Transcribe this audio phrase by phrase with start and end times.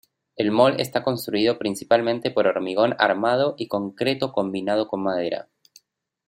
[0.35, 5.47] El Mall está construido principalmente por hormigón armado y concreto combinado con madera.